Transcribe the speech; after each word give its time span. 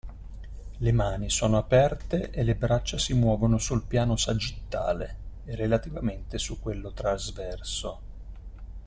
Le 0.79 0.91
mani 0.91 1.29
sono 1.29 1.59
aperte 1.59 2.31
e 2.31 2.41
le 2.41 2.55
braccia 2.55 2.97
si 2.97 3.13
muovono 3.13 3.59
sul 3.59 3.83
piano 3.83 4.15
sagittale 4.15 5.15
(e 5.45 5.55
relativamente 5.55 6.39
su 6.39 6.59
quello 6.59 6.91
trasverso). 6.91 8.01